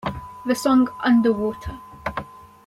[0.45, 1.79] The song Underwater!